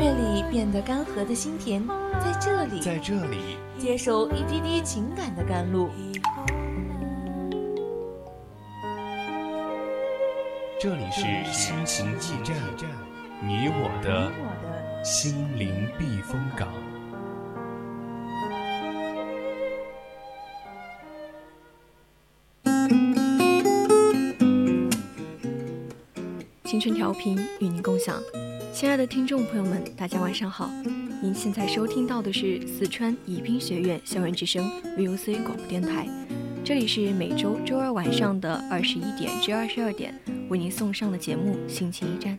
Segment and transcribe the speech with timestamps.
[0.00, 1.86] 岁月里变得干涸的心田，
[2.18, 5.90] 在这里，在这里接受一滴滴情感的甘露。
[10.80, 12.56] 这里是心情驿站，
[13.42, 14.32] 你我的
[15.04, 16.66] 心灵避风港。
[26.64, 28.18] 青春调频与您共享。
[28.72, 30.70] 亲爱的听众朋友们，大家晚上好！
[31.20, 36.08] 您现在收听到的是四川宜宾学院校园之声 VOC 广播电台，
[36.64, 40.14] 这里是每周周二晚上的二十一点至二十二点
[40.48, 42.38] 为您送上的节目《心情驿站》，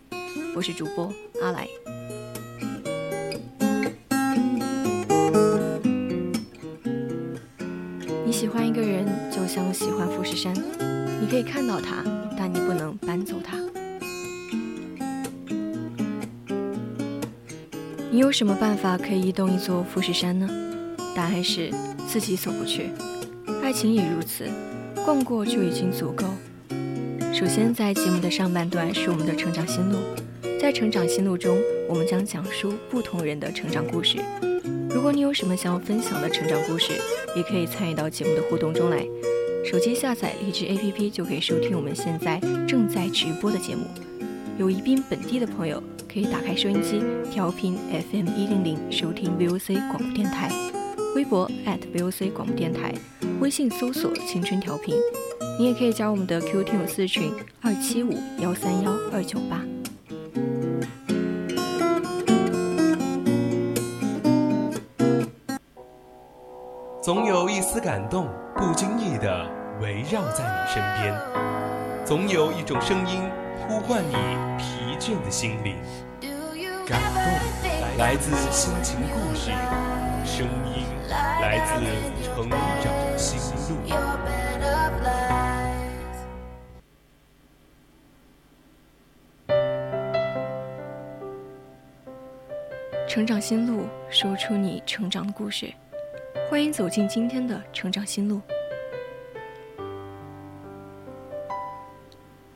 [0.56, 1.68] 我是主播阿来。
[8.26, 10.54] 你喜欢一个人，就像喜欢富士山，
[11.22, 12.04] 你可以看到它，
[12.38, 13.58] 但你不能搬走它。
[18.14, 20.46] 你有什么办法可以移动一座富士山呢？
[21.16, 21.72] 答案是
[22.10, 22.90] 自己走过去。
[23.64, 24.50] 爱情也如此，
[25.06, 26.26] 逛过就已经足够。
[27.34, 29.98] 首先，在节目的上半段是我们的成长心路，
[30.60, 34.18] 在成长心路中，我们将讲述不同人的成长故事。
[34.90, 36.92] 如果你有什么想要分享的成长故事，
[37.34, 39.08] 也可以参与到节目的互动中来。
[39.64, 43.86] 手机下载荔枝 APP 就可以收听我们现在正在直播的节目。
[44.58, 45.82] 有宜宾本地的朋友。
[46.14, 47.78] 可以打开收音机，调频
[48.12, 50.52] FM 一零零，收听 VOC 广播电台。
[51.16, 51.50] 微博
[51.96, 52.94] @VOC 广播电台，
[53.40, 54.94] 微信搜索“青春调频”。
[55.58, 57.32] 你也可以加我们的 QQ 听友四群
[57.62, 59.62] 二七五幺三幺二九八。
[67.02, 69.50] 总有一丝感动，不经意的
[69.82, 71.16] 围绕在你身边；
[72.06, 73.22] 总有一种声音
[73.66, 74.16] 呼唤你
[75.02, 75.76] 倦的心灵。
[76.86, 79.50] 感动来自心情故事，
[80.24, 80.46] 声
[80.76, 81.72] 音来自
[82.24, 83.82] 成长心路。
[93.08, 95.74] 成长心路，说出你成长的故事。
[96.48, 98.40] 欢迎走进今天的成长心路。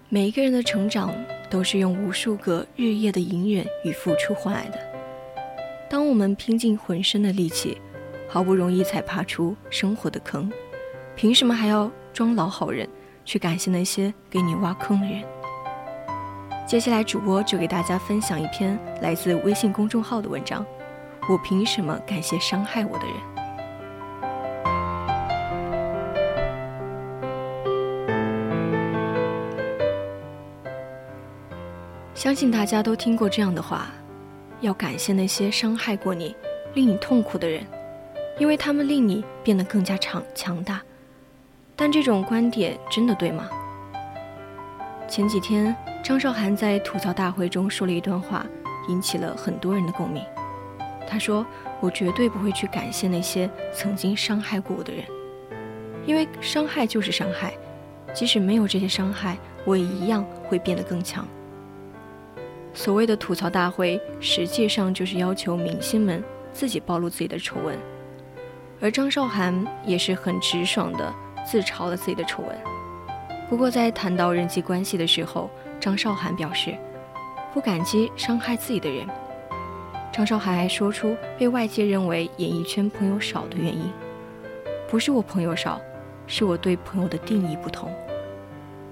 [0.09, 1.11] 每一个人的成长。
[1.55, 4.79] 都是用无数个日夜的隐忍与付出换来的。
[5.89, 7.77] 当我们拼尽浑身的力气，
[8.27, 10.51] 好不容易才爬出生活的坑，
[11.15, 12.85] 凭什么还要装老好人，
[13.23, 15.23] 去感谢那些给你挖坑的人？
[16.67, 20.65] 接下来，主播就给大家分享一篇来自微信公众号的文章：
[21.29, 23.34] 我凭什么感谢伤害我的人？
[32.25, 33.91] 相信大家都听过这样的话：
[34.59, 36.35] 要感谢那些伤害过你、
[36.73, 37.63] 令你痛苦的人，
[38.39, 40.81] 因为他们令你变得更加强强大。
[41.75, 43.47] 但这种观点真的对吗？
[45.07, 48.43] 前几天，张韶涵在吐槽大会中说了一段话，
[48.89, 50.23] 引起了很多人的共鸣。
[51.07, 51.45] 她说
[51.79, 55.05] ：“我绝对不会去感谢那些曾经伤害过我的人，
[56.07, 57.53] 因为伤害就是伤害，
[58.15, 61.23] 即使没有这些伤害，我也一样会变得更强。”
[62.75, 66.21] 所谓的吐槽大会，实际上就是要求明星们
[66.51, 67.79] 自己暴露自己的丑闻，
[68.81, 71.15] 而张韶涵也是很直爽的
[71.45, 72.55] 自嘲了自己的丑闻。
[73.49, 75.49] 不过在谈到人际关系的时候，
[75.79, 76.77] 张韶涵表示
[77.53, 79.07] 不感激伤害自己的人。
[80.11, 83.89] 张韶涵还说出被外界认为演艺圈朋友少的原因，
[84.89, 85.79] 不是我朋友少，
[86.27, 87.89] 是我对朋友的定义不同。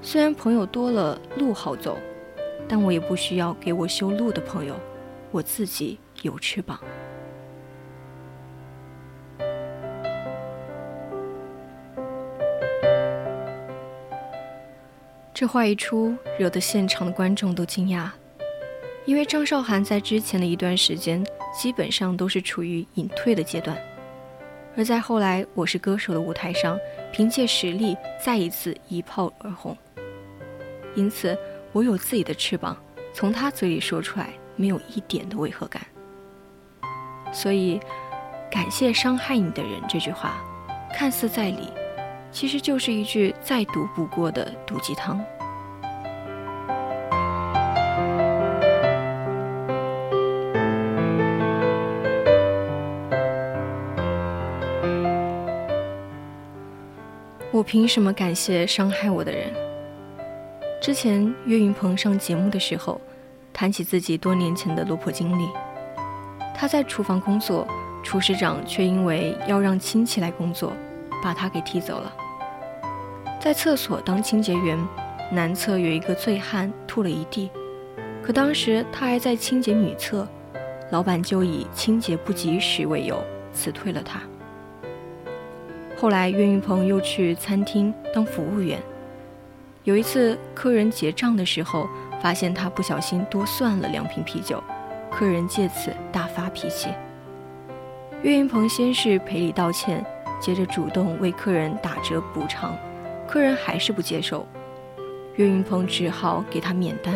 [0.02, 1.98] 虽然朋友多了路好走。
[2.68, 4.76] 但我也不需要给我修路的朋友，
[5.32, 6.80] 我自己有翅膀。
[15.34, 18.10] 这话一出，惹得现场的观众都惊讶，
[19.06, 21.24] 因为张韶涵在之前的一段时间
[21.54, 23.78] 基本上都是处于隐退的阶段，
[24.78, 26.80] 而在后来《我是歌手》的舞台上，
[27.12, 29.78] 凭借实力再一次一炮而红，
[30.96, 31.38] 因此。
[31.74, 32.78] 我有自己的翅膀，
[33.14, 35.82] 从他嘴里说出来，没有一点的违和感。
[37.32, 37.80] 所以，
[38.52, 40.36] 感谢伤害你的人这句话，
[40.94, 41.74] 看似在理，
[42.32, 45.20] 其实就是一句再毒不过的毒鸡汤。
[57.52, 59.63] 我凭什么感谢伤害我的人？
[60.84, 63.00] 之前岳云鹏上节目的时候，
[63.54, 65.48] 谈起自己多年前的落魄经历。
[66.54, 67.66] 他在厨房工作，
[68.04, 70.74] 厨师长却因为要让亲戚来工作，
[71.24, 72.14] 把他给踢走了。
[73.40, 74.78] 在厕所当清洁员，
[75.32, 77.50] 男厕有一个醉汉吐了一地，
[78.22, 80.28] 可当时他还在清洁女厕，
[80.92, 84.20] 老板就以清洁不及时为由辞退了他。
[85.96, 88.78] 后来，岳云鹏又去餐厅当服务员。
[89.84, 91.90] 有一次，客人结账的时候，
[92.22, 94.64] 发现他不小心多算了两瓶啤酒，
[95.12, 96.90] 客人借此大发脾气。
[98.22, 100.06] 岳云鹏先是赔礼道歉，
[100.40, 102.78] 接着主动为客人打折补偿，
[103.28, 104.48] 客人还是不接受，
[105.36, 107.14] 岳云鹏只好给他免单。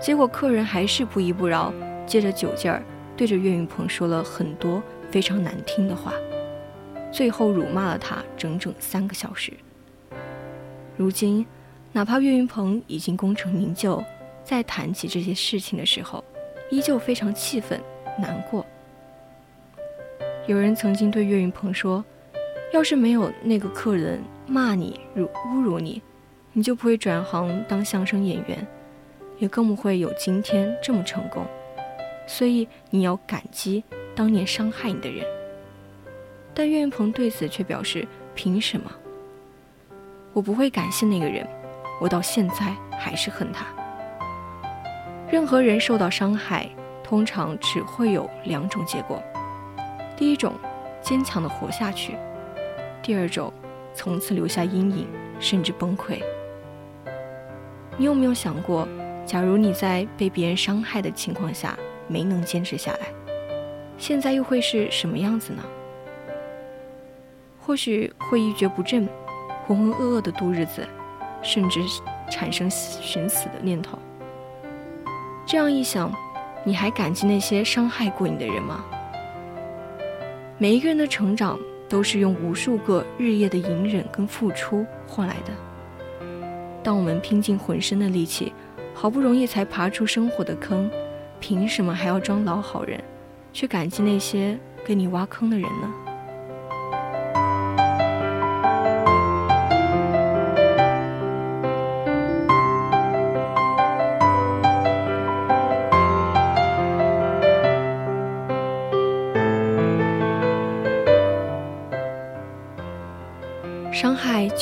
[0.00, 1.74] 结果客人还是不依不饶，
[2.06, 2.84] 借着酒劲儿
[3.16, 4.80] 对着岳云鹏说了很多
[5.10, 6.12] 非常难听的话。
[7.10, 9.52] 最后辱骂了他整整三个小时。
[10.96, 11.44] 如今，
[11.94, 14.02] 哪怕岳云鹏已经功成名就，
[14.42, 16.24] 在谈起这些事情的时候，
[16.68, 17.80] 依旧非常气愤、
[18.18, 18.66] 难过。
[20.48, 22.04] 有人曾经对岳云鹏说
[22.74, 26.02] ：“要是没有那个客人骂你、辱侮辱你，
[26.52, 28.66] 你就不会转行当相声演员，
[29.38, 31.46] 也更不会有今天这么成功。
[32.26, 33.84] 所以你要感激
[34.16, 35.24] 当年伤害你的人。”
[36.52, 38.04] 但岳云鹏对此却表示
[38.34, 38.90] ：“凭什么？
[40.32, 41.46] 我不会感谢那个人，
[42.00, 43.66] 我到现在还是恨他。
[45.30, 46.68] 任何人受到伤害，
[47.02, 49.22] 通常只会有两种结果：
[50.16, 50.54] 第一种，
[51.00, 52.12] 坚强的活下去；
[53.02, 53.52] 第二种，
[53.94, 55.08] 从此留下阴影，
[55.40, 56.22] 甚至崩溃。
[57.96, 58.86] 你有没有想过，
[59.24, 63.08] 假如你在被别人伤害的情况下没能坚持下来，
[63.96, 65.62] 现在又会是什么样子呢？”
[67.60, 69.08] 或许会一蹶不振，
[69.66, 70.86] 浑浑噩噩的度日子，
[71.44, 71.80] 甚至
[72.28, 73.96] 产生寻死的念头。
[75.46, 76.10] 这样一想，
[76.64, 78.84] 你还感激那些伤害过你的人吗？
[80.58, 81.58] 每一个人的成长
[81.88, 85.52] 都是用无数个日夜的隐忍跟付出换来的。
[86.82, 88.52] 当我们拼尽浑身的力气，
[88.94, 90.90] 好不容易才爬出生活的坑，
[91.40, 93.02] 凭什么还要装老好人，
[93.52, 95.92] 去感激那些给你挖坑的人呢？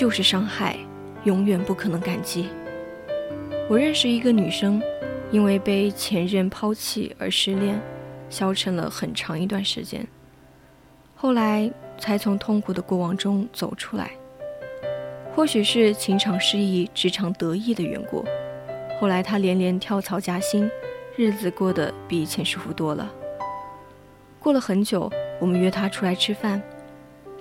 [0.03, 0.77] 就是伤害，
[1.23, 2.49] 永远不可能感激。
[3.71, 4.83] 我认识一个女生，
[5.31, 7.81] 因为被前任抛弃而失恋，
[8.29, 10.05] 消沉了很长一段时间，
[11.15, 11.71] 后来
[12.01, 14.11] 才从痛苦的过往中走出来。
[15.37, 18.25] 或许是情场失意、职场得意的缘故，
[19.01, 20.69] 后来她连连跳槽加薪，
[21.15, 23.09] 日子过得比以前舒服多了。
[24.41, 25.09] 过了很久，
[25.41, 26.61] 我们约她出来吃饭。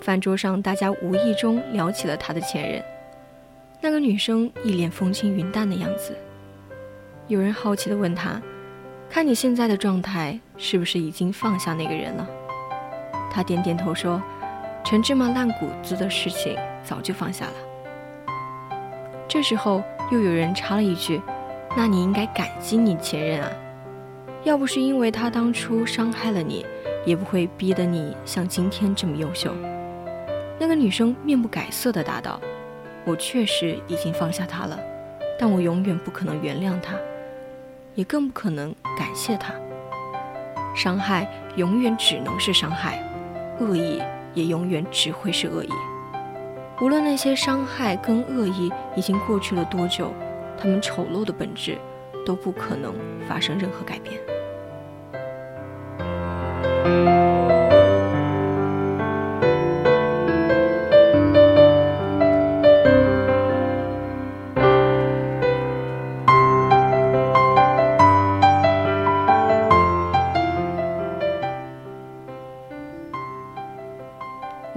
[0.01, 2.84] 饭桌上，大家无意中聊起了他的前任。
[3.79, 6.17] 那个女生一脸风轻云淡的样子。
[7.27, 8.41] 有人好奇地问她
[9.10, 12.27] ：“看你现在的状态，是不是已经放下那个人了？”
[13.31, 14.22] 她点点头说
[14.84, 17.53] ：“陈芝麻烂谷子的事情早就放下了。”
[19.29, 21.22] 这时候，又有人插了一句
[21.77, 23.50] ：“那你应该感激你前任啊，
[24.43, 26.65] 要不是因为他当初伤害了你，
[27.05, 29.53] 也不会逼得你像今天这么优秀。”
[30.62, 32.39] 那个女生面不改色地答道
[33.03, 34.80] ：“我确实已经放下他了，
[35.39, 36.94] 但我永远不可能原谅他，
[37.96, 39.56] 也更不可能感谢他。
[40.75, 43.03] 伤害永远只能是伤害，
[43.60, 44.03] 恶意
[44.36, 45.72] 也永远只会是恶意。
[46.80, 50.13] 无论那些伤害跟恶意已经过去了多久，
[50.60, 51.75] 他们丑陋的本质
[52.24, 52.94] 都不可能
[53.27, 54.13] 发生任何改变。”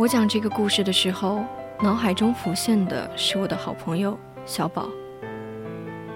[0.04, 1.42] 我讲这个故事的时候，
[1.80, 4.90] 脑海中浮现的是我的好朋友小宝。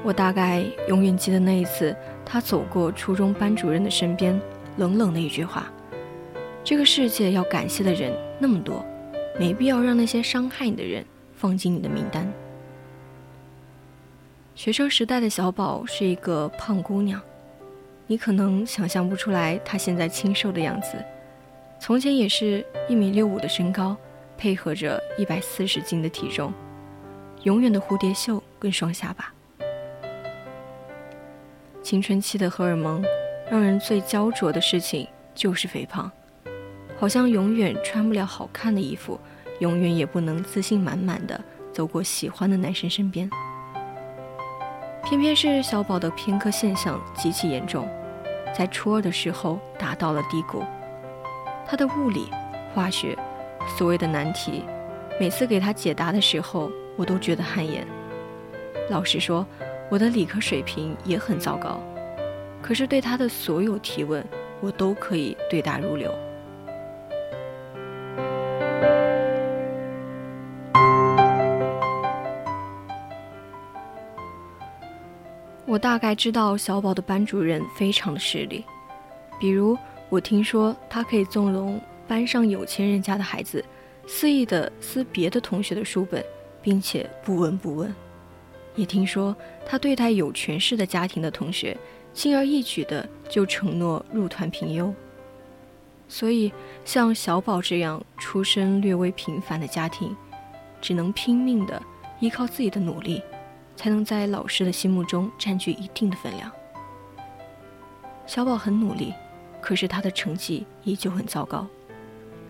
[0.04, 4.38] 我大概永远记得那一次，他走过初中班主任的身边，
[4.76, 5.72] 冷冷的一句话
[6.62, 8.84] ：“这个世界要感谢的人那么多，
[9.40, 11.02] 没必要让那些伤害你的人
[11.34, 12.30] 放进你的名单。”
[14.54, 17.18] 学生时代的小宝是一个胖姑娘，
[18.06, 21.02] 你可能想象不出来她现在清瘦的样子。
[21.80, 23.96] 从前也是一米六五的身高，
[24.36, 26.52] 配合着一百四十斤的体重，
[27.44, 29.32] 永远的蝴蝶袖跟双下巴。
[31.82, 33.02] 青春期的荷尔蒙，
[33.50, 36.10] 让人最焦灼的事情就是肥胖，
[36.98, 39.18] 好像永远穿不了好看的衣服，
[39.60, 41.40] 永远也不能自信满满的
[41.72, 43.30] 走过喜欢的男生身边。
[45.04, 47.88] 偏偏是小宝的偏科现象极其严重，
[48.54, 50.62] 在初二的时候达到了低谷。
[51.68, 52.30] 他的物理、
[52.74, 53.14] 化学，
[53.76, 54.64] 所谓的难题，
[55.20, 57.86] 每次给他解答的时候，我都觉得汗颜。
[58.90, 59.46] 老实说。
[59.90, 61.80] 我的理科水平也很糟糕，
[62.60, 64.22] 可是对他的所有提问，
[64.60, 66.14] 我都可以对答如流。
[75.64, 78.62] 我大概知道小宝的班主任非常的势利，
[79.40, 79.74] 比如
[80.08, 83.62] 我听说他可以纵容班上有钱人家的孩子
[84.06, 86.24] 肆意的撕别的同学的书本，
[86.62, 87.94] 并且不闻不问。
[88.74, 89.36] 也听说
[89.66, 91.76] 他对待有权势的家庭的同学，
[92.14, 94.94] 轻而易举的就承诺入团评优。
[96.08, 96.50] 所以，
[96.86, 100.16] 像小宝这样出身略微平凡的家庭，
[100.80, 101.82] 只能拼命的
[102.18, 103.20] 依靠自己的努力，
[103.76, 106.50] 才能在老师的心目中占据一定的分量。
[108.26, 109.12] 小宝很努力，
[109.68, 111.66] 可是他的成绩依旧很糟糕，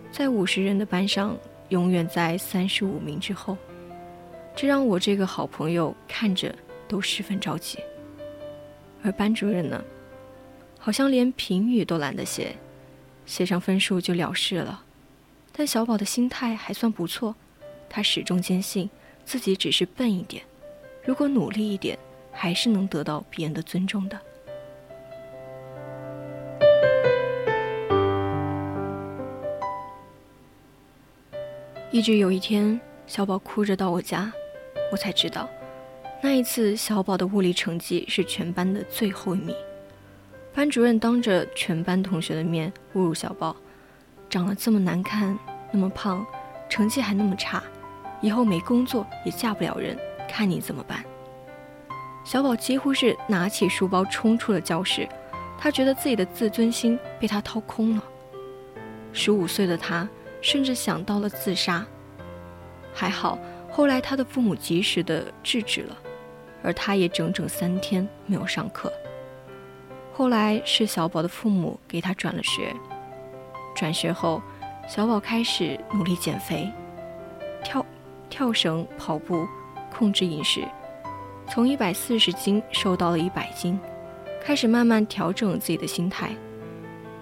[0.09, 3.57] 在五十人的班上，永远在三十五名之后。
[4.55, 6.55] 这让我这个好朋友看着
[6.87, 7.77] 都十分着急，
[9.03, 9.83] 而班主任呢，
[10.77, 12.55] 好像连评语都懒得写，
[13.25, 14.81] 写上分数就了事了。
[15.51, 17.35] 但小宝的心态还算不错，
[17.89, 18.89] 他始终坚信
[19.25, 20.41] 自己只是笨一点，
[21.03, 21.99] 如果努力一点，
[22.31, 24.17] 还是能得到别人的尊重的。
[31.91, 34.31] 一直有一天，小宝哭着到我家。
[34.91, 35.49] 我才知道，
[36.21, 39.55] 那一次小宝的物理成绩是全班的最后一名。
[40.53, 43.55] 班主任当着全班同学的面侮辱小宝，
[44.29, 45.35] 长得这么难看，
[45.71, 46.23] 那么胖，
[46.69, 47.63] 成绩还那么差，
[48.21, 49.97] 以后没工作也嫁不了人，
[50.29, 51.03] 看你怎么办？
[52.23, 55.09] 小宝几乎是拿起书包冲出了教室，
[55.57, 58.03] 他觉得自己的自尊心被他掏空了。
[59.11, 60.07] 十五岁的他
[60.41, 61.85] 甚至想到了自杀，
[62.93, 63.37] 还好。
[63.71, 65.97] 后来，他的父母及时的制止了，
[66.63, 68.91] 而他也整整三天没有上课。
[70.11, 72.73] 后来是小宝的父母给他转了学，
[73.75, 74.41] 转学后，
[74.87, 76.69] 小宝开始努力减肥，
[77.63, 77.85] 跳
[78.29, 79.47] 跳绳、跑步，
[79.95, 80.61] 控制饮食，
[81.47, 83.79] 从一百四十斤瘦到了一百斤，
[84.43, 86.31] 开始慢慢调整自己的心态。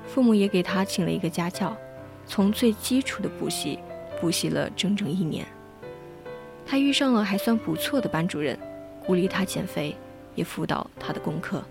[0.08, 1.76] 父母也给他请了一个家教，
[2.28, 3.80] 从最基础的补习，
[4.20, 5.46] 补习了整整一年。
[6.66, 8.60] 他遇上了还算不错的班主任，
[9.06, 9.96] 鼓励他减肥，
[10.36, 11.64] 也辅导他的功课。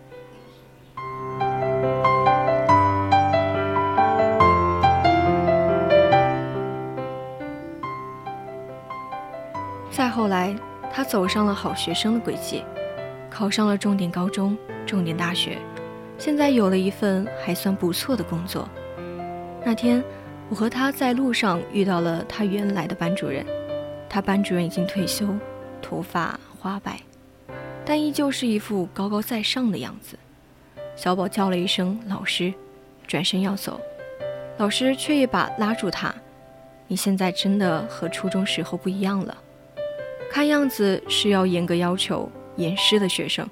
[9.90, 10.56] 再后来，
[10.92, 12.64] 他走上了好学生的轨迹，
[13.30, 15.58] 考上了重点高中、重点大学，
[16.18, 18.66] 现在有了一份还算不错的工作。
[19.64, 20.02] 那天，
[20.48, 23.44] 我和他在路上遇到了他原来的班主任。
[24.08, 25.26] 他班主任已经退休，
[25.82, 26.98] 头发花白，
[27.84, 30.16] 但依旧是一副高高在上的样子。
[30.94, 32.54] 小宝叫了一声“老师”，
[33.06, 33.78] 转身要走，
[34.56, 36.14] 老师却一把拉住他
[36.88, 39.36] ：“你现在真的和初中时候不一样了，
[40.30, 43.46] 看样子是要严格要求严师的学生。”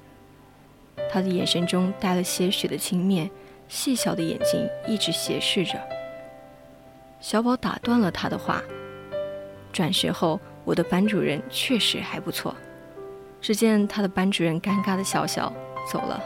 [1.11, 3.29] 他的眼神中带了些许的轻蔑，
[3.67, 5.73] 细小的眼睛一直斜视着。
[7.27, 8.61] 小宝打断了他的话。
[9.73, 12.55] 转学后，我的班主任确实还不错。
[13.41, 15.51] 只见他的班主任尴尬的笑笑
[15.91, 16.21] 走了。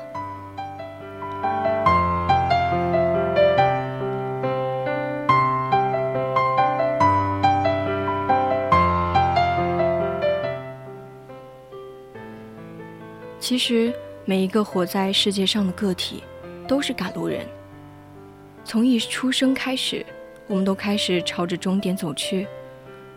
[13.39, 13.93] 其实，
[14.25, 16.21] 每一个活在世界上的个体，
[16.67, 17.47] 都是赶路人。
[18.65, 20.05] 从一出生开始，
[20.49, 22.45] 我们都开始朝着终点走去。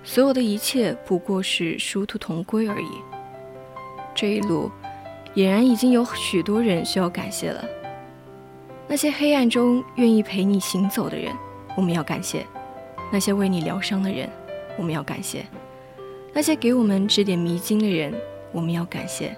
[0.04, 2.90] 所有的一切不过是殊途同归而已。
[4.14, 4.70] 这一路，
[5.34, 7.64] 俨然已经有许多人需要感谢了。
[8.86, 11.32] 那些黑暗中愿意陪你行走的人，
[11.76, 12.40] 我们要感谢；
[13.10, 14.28] 那些为你疗伤的人，
[14.76, 15.40] 我们要感谢；
[16.34, 18.12] 那些给我们指点迷津的人，
[18.52, 19.30] 我们要感谢；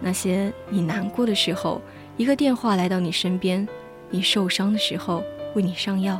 [0.00, 1.80] 那些你难过的时候，
[2.16, 3.64] 一个电话来到你身边；
[4.08, 5.22] 你受伤的时候
[5.54, 6.16] 为你上药；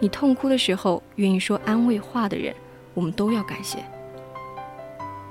[0.00, 2.54] 你痛哭的时候愿意说安慰话的人，
[2.94, 3.78] 我们都要感谢。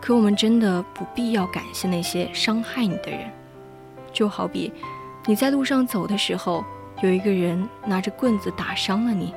[0.01, 3.29] 可我们真的不必要感谢那些伤害你的人，
[4.13, 4.71] 就好比
[5.25, 6.63] 你在路上走的时候，
[7.01, 9.33] 有一个人拿着棍子打伤了你，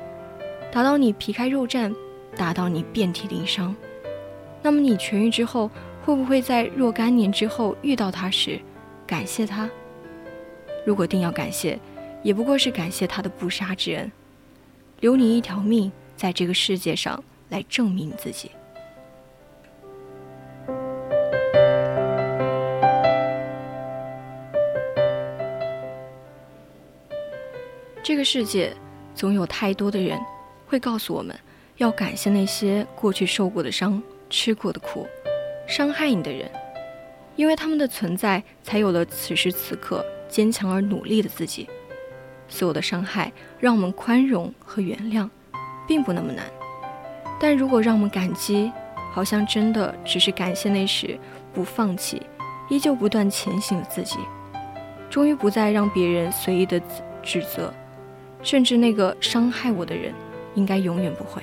[0.71, 1.93] 打到你皮开肉绽，
[2.35, 3.75] 打到你遍体鳞伤。
[4.61, 5.69] 那么你痊愈之后，
[6.05, 8.59] 会不会在若干年之后遇到他时，
[9.07, 9.69] 感谢他？
[10.85, 11.77] 如果定要感谢，
[12.23, 14.11] 也不过是感谢他的不杀之恩，
[15.01, 18.51] 留你一条命在这个世界上来证明自己。
[28.03, 28.71] 这个世界，
[29.15, 30.19] 总有太多的人
[30.67, 31.35] 会告诉我们，
[31.77, 35.07] 要感谢那些过去受过的伤、吃过的苦、
[35.67, 36.49] 伤害你的人，
[37.35, 41.67] 因为他们的存在，才有了此时此刻坚强而努力的自己。
[42.51, 45.27] 所有的伤害，让我们宽容和原谅，
[45.87, 46.45] 并不那么难。
[47.39, 48.71] 但如果让我们感激，
[49.11, 51.17] 好像真的只是感谢那时
[51.53, 52.21] 不放弃、
[52.69, 54.17] 依旧不断前行的自己，
[55.09, 56.79] 终于不再让别人随意的
[57.23, 57.73] 指责。
[58.43, 60.13] 甚至那个伤害我的人，
[60.55, 61.41] 应该永远不会。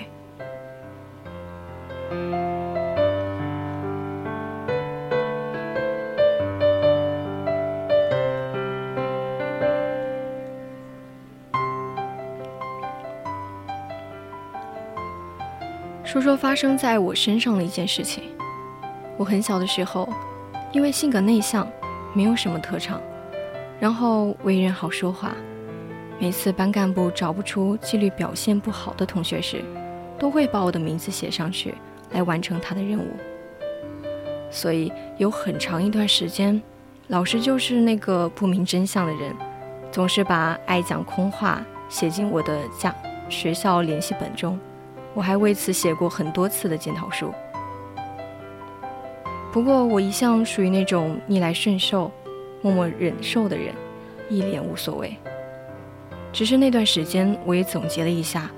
[16.28, 18.24] 说发生在我身上的一件事情。
[19.16, 20.06] 我很小的时候，
[20.72, 21.66] 因为性格内向，
[22.12, 23.00] 没有什么特长，
[23.80, 25.34] 然后为人好说话。
[26.18, 29.64] 每次班干部找不出纪律表现不好的同学时，
[30.18, 31.74] 都会把我的名字写上去，
[32.10, 33.08] 来完成他的任务。
[34.50, 36.62] 所以有很长一段时间，
[37.06, 39.34] 老师就是那个不明真相的人，
[39.90, 42.94] 总是把爱讲空话写进我的家
[43.30, 44.60] 学校联系本中。
[45.18, 47.34] 我还为此写过很多次的检讨书。
[49.52, 52.08] 不过我一向属于那种逆来顺受、
[52.62, 53.74] 默默忍受的人，
[54.30, 55.16] 一脸无所谓。
[56.32, 58.48] 只是那段时间，我也总结了一下：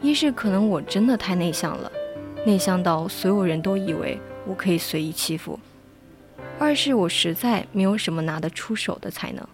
[0.00, 1.92] 一是可能我真的太内向了，
[2.42, 5.58] 内向到所有人都以为我可以随意欺负；
[6.58, 9.46] 二是我实在没有什么拿得出手的才能，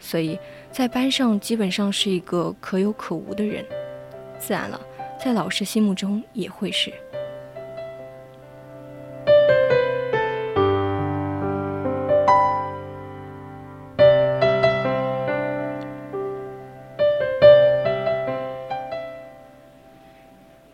[0.00, 0.38] 所以
[0.72, 3.62] 在班上基本上是一个可有可无的人，
[4.38, 4.80] 自然了，
[5.18, 6.92] 在老师心目中也会是。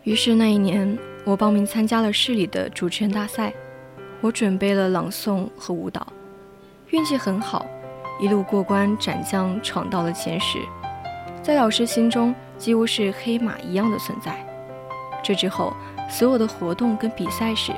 [0.03, 3.51] 于是那一年，我报名参加了市里的主持人大赛。
[4.21, 6.07] 我准备了朗诵和舞蹈，
[6.91, 7.65] 运气很好，
[8.21, 10.59] 一路过关斩将，闯到了前十，
[11.41, 14.35] 在老师心中几乎是黑马一样的存在。
[15.23, 15.73] 这之后，
[16.09, 17.71] 所有的活动跟比赛时，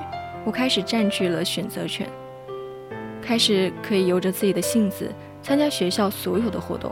[0.43, 2.07] 我开始占据了选择权，
[3.21, 6.91] 开始可以由着自己的性子参加学校所有的活动，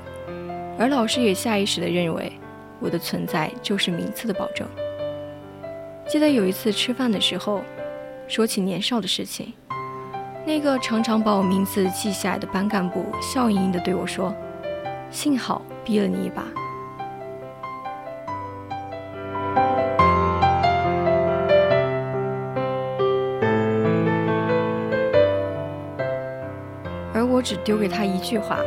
[0.78, 2.32] 而老师也下意识地认为，
[2.80, 4.68] 我的存在就是名次的保证。
[6.08, 7.64] 记得有一次吃饭的时候，
[8.28, 9.54] 说起年少的事情，
[10.46, 14.36] 那个常常把我名字记下来的班干部笑盈盈地对我说
[15.10, 16.46] ：“幸好逼了你一把。”
[27.44, 28.60] 只丢给他一句话，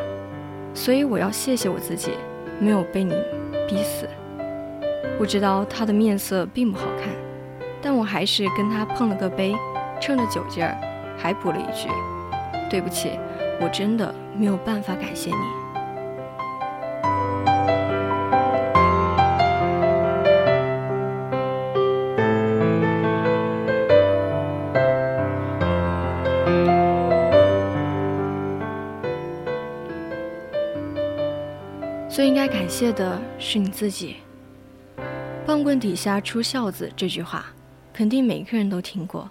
[0.75, 2.13] 所以我要谢谢我自己，
[2.61, 3.15] 没有被你
[3.69, 4.07] 逼死。
[5.19, 7.09] 我知道他的面色并不好看。
[7.83, 9.55] 但我还是跟他碰了个杯，
[10.01, 10.77] 趁着酒劲儿，
[11.17, 11.89] 还补了一句
[12.69, 13.13] ：“对不起，
[13.61, 15.37] 我真的没有办法感谢你。”
[32.17, 34.17] 最应该感谢的是你自己。
[35.45, 37.45] 棒棍底下出孝子这句话。
[37.93, 39.29] 肯定每个人都听过，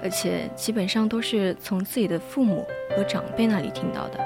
[0.00, 2.64] 而且基本上都是从自己的父母
[2.96, 4.20] 和长辈那里听到的。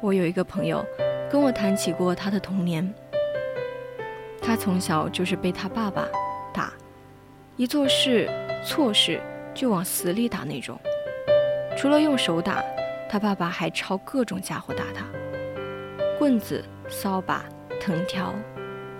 [0.00, 0.82] 我有一个朋友
[1.30, 2.90] 跟我谈起过他的童年，
[4.40, 6.08] 他从小就是被他爸爸
[6.50, 6.72] 打，
[7.56, 8.26] 一做事
[8.64, 9.20] 错事
[9.54, 10.80] 就往死里打那种。
[11.76, 12.64] 除了用手打，
[13.06, 15.04] 他爸爸还抄各种家伙打他，
[16.18, 17.44] 棍子、扫把、
[17.80, 18.32] 藤条，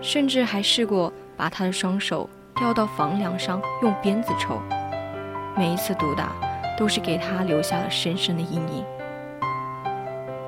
[0.01, 4.61] 甚至还试过把他的双手吊到房梁上用鞭子抽。
[5.57, 6.33] 每一次毒打，
[6.77, 8.85] 都是给他留下了深深的阴影。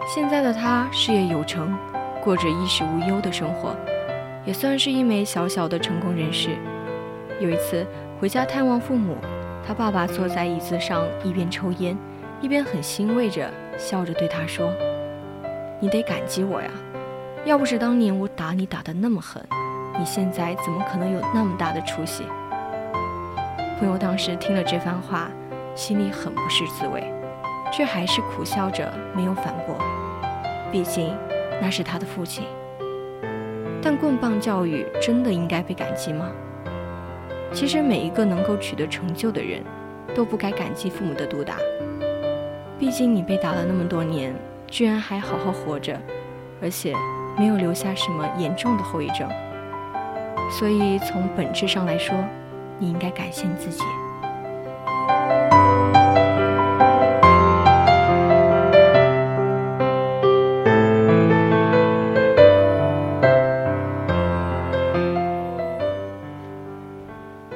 [0.07, 1.77] 现在的他事业有成，
[2.23, 3.75] 过着衣食无忧的生活，
[4.45, 6.57] 也算是一枚小小的成功人士。
[7.41, 7.87] 有一次
[8.21, 9.17] 回家探望父母，
[9.67, 11.97] 他爸爸坐在椅子上，一边抽烟，
[12.41, 14.73] 一边很欣慰着笑着对他说
[15.79, 16.71] ：“你得感激我呀，
[17.45, 19.43] 要不是当年我打你打得那么狠，
[19.99, 22.25] 你现在怎么可能有那么大的出息？”
[23.79, 25.31] 朋友当时听了这番话，
[25.75, 27.13] 心里很不是滋味，
[27.73, 29.77] 却还是苦笑着没有反驳，
[30.73, 31.17] 毕竟
[31.63, 32.45] 那是他的父亲。
[33.81, 36.29] 但棍棒教育真的应该被感激吗？
[37.53, 39.63] 其实每一个能够取得成就的人，
[40.15, 41.55] 都不该感激父母的毒打。
[42.79, 44.35] 毕竟你被打了那么多年，
[44.67, 45.99] 居然还好好活着，
[46.61, 46.95] 而且
[47.39, 49.29] 没有留下什么严重的后遗症。
[50.51, 52.17] 所以从本质上来说，
[52.79, 53.85] 你应该感谢你自己。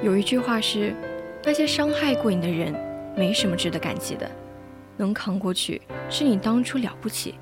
[0.02, 0.94] 有一句话是：
[1.44, 2.74] 那些伤害过你的人，
[3.16, 4.30] 没什么值得感激的。
[4.96, 7.34] 能扛过去，是你当初了不起；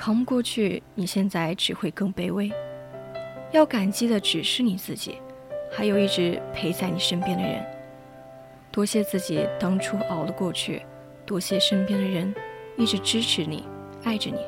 [0.00, 2.50] 扛不过去，你现在只会更卑微。
[3.52, 5.18] 要感激的只是你自己，
[5.70, 7.62] 还有一直陪在你身边的人。
[8.72, 10.80] 多谢自己当初熬了过去，
[11.26, 12.34] 多谢身边的人
[12.78, 13.68] 一直支持你、
[14.02, 14.38] 爱着你。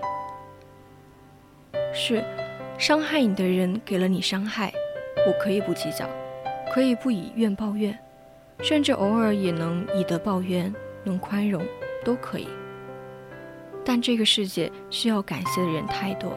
[1.92, 2.24] 是，
[2.78, 4.72] 伤害你的人给了你伤害，
[5.26, 6.08] 我可以不计较。
[6.72, 7.98] 可以不以怨报怨，
[8.62, 11.62] 甚至偶尔也能以德报怨，能宽容，
[12.02, 12.48] 都可以。
[13.84, 16.32] 但这个世界需要感谢的人太多，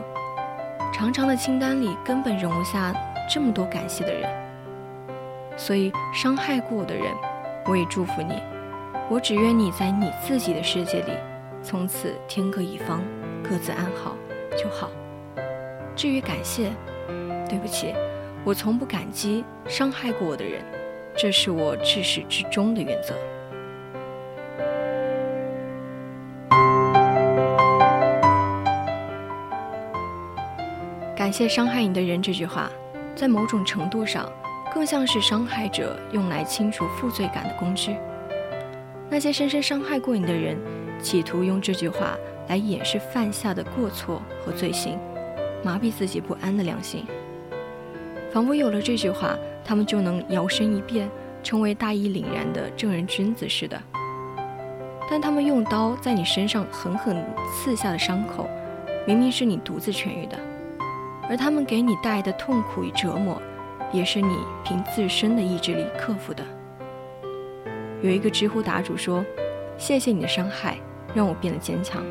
[0.92, 2.94] 长长的清单里根本容不下
[3.30, 4.30] 这么多感谢的人。
[5.58, 7.06] 所以伤害过我的人，
[7.66, 8.42] 我也祝福你。
[9.10, 11.12] 我只愿你在你自己的世界里，
[11.62, 13.04] 从此天各一方，
[13.44, 14.16] 各自安好
[14.58, 14.90] 就好。
[15.96, 16.72] 至于感谢，
[17.48, 17.94] 对不起。
[18.44, 20.64] 我从不感激伤害过我的人，
[21.16, 23.16] 这是我至始至终的原则。
[31.26, 32.70] 感谢伤害你的人这句话，
[33.16, 34.32] 在某种程度上，
[34.72, 37.96] 更像是伤害者用来清除负罪感的工具。
[39.10, 40.56] 那些深深伤害过你的人，
[41.02, 42.16] 企图用这句话
[42.48, 45.00] 来掩饰犯下的过错和罪行，
[45.64, 47.08] 麻痹自己不安的良心。
[48.32, 51.10] 仿佛有了这句话，他们就能摇身一变，
[51.42, 53.82] 成为大义凛然的正人君子似的。
[55.10, 58.48] 但他们用刀在你身上狠狠刺下的伤口，
[59.08, 60.38] 明明是你独自痊愈的，
[61.30, 63.42] 而他们给你带来的痛苦与折磨，
[63.92, 66.44] 也是你凭自身的意志力克服的。
[68.02, 69.26] 有一个知乎答主说
[69.78, 70.78] ：“谢谢你的伤害，
[71.14, 72.04] 让我变得坚强。”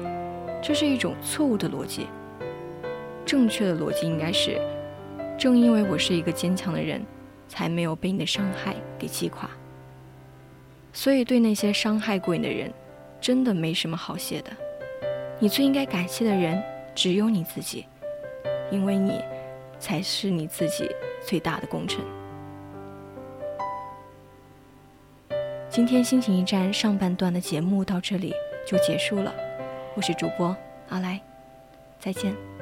[0.61, 2.07] 这是一种错误的逻辑。
[3.24, 4.61] 正确的逻辑应该是。
[5.37, 7.05] 正因为我是一个坚强的人，
[7.48, 9.50] 才没有被你的伤害给击垮。
[10.92, 12.72] 所以，对那些伤害过你的人，
[13.20, 14.50] 真的没什么好谢的。
[15.40, 16.62] 你最应该感谢的人，
[16.94, 17.85] 只有你自己，
[18.75, 19.23] 因为你
[19.79, 20.91] 才是你自己
[21.25, 22.05] 最大的功臣。
[25.71, 28.35] 今天心情驿站上半段的节目到这里
[28.67, 29.33] 就结束了，
[29.95, 30.57] 我是主播
[30.89, 31.21] 阿来，
[32.01, 32.54] 再见。